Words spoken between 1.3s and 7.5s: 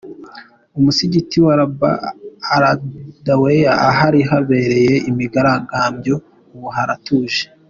wa Rabaa al-Adaweya ahari habereye imyigaragambyo ubu haratuje.